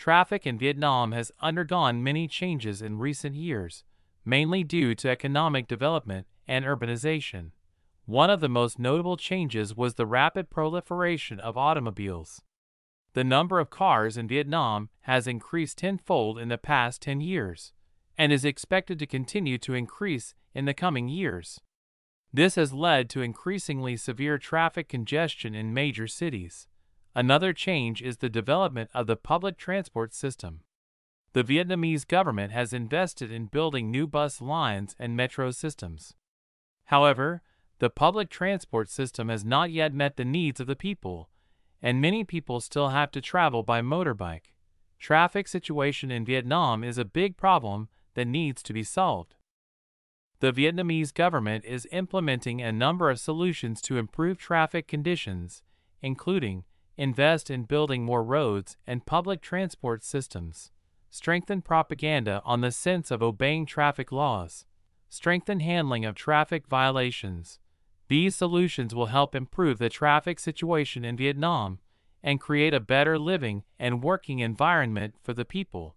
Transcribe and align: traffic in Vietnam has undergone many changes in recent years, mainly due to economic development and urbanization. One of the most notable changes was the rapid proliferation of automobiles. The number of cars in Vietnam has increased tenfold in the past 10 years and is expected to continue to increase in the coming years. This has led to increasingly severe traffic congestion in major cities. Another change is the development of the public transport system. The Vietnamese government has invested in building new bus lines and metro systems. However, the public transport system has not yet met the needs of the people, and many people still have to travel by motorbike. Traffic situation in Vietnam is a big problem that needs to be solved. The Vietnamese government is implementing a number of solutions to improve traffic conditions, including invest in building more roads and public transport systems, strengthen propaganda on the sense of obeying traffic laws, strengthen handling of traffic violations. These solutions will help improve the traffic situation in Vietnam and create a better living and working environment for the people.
traffic 0.00 0.46
in 0.46 0.58
Vietnam 0.58 1.12
has 1.12 1.30
undergone 1.40 2.02
many 2.02 2.26
changes 2.26 2.80
in 2.80 2.98
recent 2.98 3.36
years, 3.36 3.84
mainly 4.24 4.64
due 4.64 4.94
to 4.94 5.10
economic 5.10 5.68
development 5.68 6.26
and 6.48 6.64
urbanization. 6.64 7.50
One 8.06 8.30
of 8.30 8.40
the 8.40 8.48
most 8.48 8.78
notable 8.78 9.18
changes 9.18 9.76
was 9.76 9.94
the 9.94 10.06
rapid 10.06 10.48
proliferation 10.48 11.38
of 11.38 11.58
automobiles. 11.58 12.40
The 13.12 13.24
number 13.24 13.60
of 13.60 13.68
cars 13.68 14.16
in 14.16 14.26
Vietnam 14.26 14.88
has 15.02 15.26
increased 15.26 15.78
tenfold 15.78 16.38
in 16.38 16.48
the 16.48 16.56
past 16.56 17.02
10 17.02 17.20
years 17.20 17.74
and 18.16 18.32
is 18.32 18.44
expected 18.44 18.98
to 19.00 19.06
continue 19.06 19.58
to 19.58 19.74
increase 19.74 20.34
in 20.54 20.64
the 20.64 20.72
coming 20.72 21.08
years. 21.08 21.60
This 22.32 22.54
has 22.54 22.72
led 22.72 23.10
to 23.10 23.20
increasingly 23.20 23.98
severe 23.98 24.38
traffic 24.38 24.88
congestion 24.88 25.54
in 25.54 25.74
major 25.74 26.06
cities. 26.06 26.68
Another 27.14 27.52
change 27.52 28.02
is 28.02 28.18
the 28.18 28.28
development 28.28 28.90
of 28.94 29.06
the 29.06 29.16
public 29.16 29.56
transport 29.58 30.14
system. 30.14 30.60
The 31.32 31.44
Vietnamese 31.44 32.06
government 32.06 32.52
has 32.52 32.72
invested 32.72 33.30
in 33.30 33.46
building 33.46 33.90
new 33.90 34.06
bus 34.06 34.40
lines 34.40 34.94
and 34.98 35.16
metro 35.16 35.50
systems. 35.50 36.14
However, 36.86 37.42
the 37.78 37.90
public 37.90 38.30
transport 38.30 38.88
system 38.88 39.28
has 39.28 39.44
not 39.44 39.70
yet 39.70 39.94
met 39.94 40.16
the 40.16 40.24
needs 40.24 40.60
of 40.60 40.66
the 40.66 40.76
people, 40.76 41.30
and 41.80 42.00
many 42.00 42.24
people 42.24 42.60
still 42.60 42.88
have 42.88 43.10
to 43.12 43.20
travel 43.20 43.62
by 43.62 43.80
motorbike. 43.80 44.52
Traffic 44.98 45.48
situation 45.48 46.10
in 46.10 46.24
Vietnam 46.24 46.84
is 46.84 46.98
a 46.98 47.04
big 47.04 47.36
problem 47.36 47.88
that 48.14 48.26
needs 48.26 48.62
to 48.62 48.72
be 48.72 48.82
solved. 48.82 49.34
The 50.40 50.52
Vietnamese 50.52 51.12
government 51.12 51.64
is 51.64 51.88
implementing 51.90 52.60
a 52.60 52.72
number 52.72 53.10
of 53.10 53.20
solutions 53.20 53.80
to 53.82 53.98
improve 53.98 54.38
traffic 54.38 54.86
conditions, 54.86 55.62
including 56.02 56.64
invest 57.00 57.50
in 57.50 57.64
building 57.64 58.04
more 58.04 58.22
roads 58.22 58.76
and 58.86 59.06
public 59.06 59.40
transport 59.40 60.04
systems, 60.04 60.70
strengthen 61.08 61.62
propaganda 61.62 62.42
on 62.44 62.60
the 62.60 62.70
sense 62.70 63.10
of 63.10 63.22
obeying 63.22 63.64
traffic 63.64 64.12
laws, 64.12 64.66
strengthen 65.08 65.60
handling 65.60 66.04
of 66.04 66.14
traffic 66.14 66.66
violations. 66.68 67.58
These 68.08 68.36
solutions 68.36 68.94
will 68.94 69.06
help 69.06 69.34
improve 69.34 69.78
the 69.78 69.88
traffic 69.88 70.38
situation 70.38 71.02
in 71.02 71.16
Vietnam 71.16 71.78
and 72.22 72.38
create 72.38 72.74
a 72.74 72.80
better 72.80 73.18
living 73.18 73.62
and 73.78 74.04
working 74.04 74.40
environment 74.40 75.14
for 75.22 75.32
the 75.32 75.46
people. 75.46 75.96